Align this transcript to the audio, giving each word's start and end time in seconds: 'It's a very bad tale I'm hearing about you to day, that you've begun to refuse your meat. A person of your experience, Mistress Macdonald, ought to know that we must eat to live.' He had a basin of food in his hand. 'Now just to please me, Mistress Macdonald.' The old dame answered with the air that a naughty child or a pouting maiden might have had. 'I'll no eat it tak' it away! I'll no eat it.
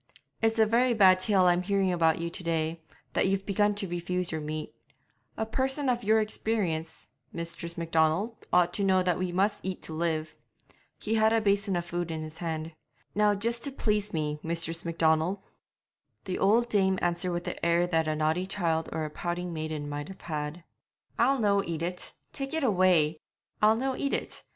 'It's 0.41 0.57
a 0.57 0.65
very 0.65 0.95
bad 0.95 1.19
tale 1.19 1.43
I'm 1.43 1.61
hearing 1.61 1.91
about 1.93 2.17
you 2.17 2.31
to 2.31 2.43
day, 2.43 2.81
that 3.13 3.27
you've 3.27 3.45
begun 3.45 3.75
to 3.75 3.87
refuse 3.87 4.31
your 4.31 4.41
meat. 4.41 4.73
A 5.37 5.45
person 5.45 5.89
of 5.89 6.03
your 6.03 6.19
experience, 6.19 7.09
Mistress 7.31 7.77
Macdonald, 7.77 8.47
ought 8.51 8.73
to 8.73 8.83
know 8.83 9.03
that 9.03 9.19
we 9.19 9.31
must 9.31 9.63
eat 9.63 9.83
to 9.83 9.93
live.' 9.93 10.33
He 10.97 11.13
had 11.13 11.31
a 11.31 11.39
basin 11.39 11.75
of 11.75 11.85
food 11.85 12.09
in 12.09 12.23
his 12.23 12.39
hand. 12.39 12.71
'Now 13.13 13.35
just 13.35 13.61
to 13.65 13.71
please 13.71 14.11
me, 14.11 14.39
Mistress 14.41 14.83
Macdonald.' 14.83 15.37
The 16.25 16.39
old 16.39 16.67
dame 16.67 16.97
answered 16.99 17.31
with 17.31 17.43
the 17.43 17.63
air 17.63 17.85
that 17.85 18.07
a 18.07 18.15
naughty 18.15 18.47
child 18.47 18.89
or 18.91 19.05
a 19.05 19.11
pouting 19.11 19.53
maiden 19.53 19.87
might 19.87 20.07
have 20.07 20.21
had. 20.21 20.63
'I'll 21.19 21.37
no 21.37 21.61
eat 21.63 21.83
it 21.83 22.11
tak' 22.33 22.55
it 22.55 22.63
away! 22.63 23.19
I'll 23.61 23.75
no 23.75 23.95
eat 23.95 24.15
it. 24.15 24.43